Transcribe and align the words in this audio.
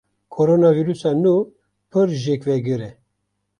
Koronavîrusa 0.33 1.11
nû 1.23 1.35
pir 1.91 2.07
jêkvegir 2.23 2.81
e. 2.89 2.91